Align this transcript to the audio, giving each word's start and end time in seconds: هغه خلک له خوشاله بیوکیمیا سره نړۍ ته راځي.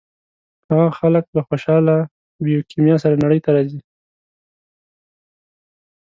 هغه 0.69 0.87
خلک 0.99 1.25
له 1.35 1.41
خوشاله 1.47 1.95
بیوکیمیا 2.45 2.95
سره 3.03 3.15
نړۍ 3.23 3.39
ته 3.45 3.49
راځي. 3.55 3.81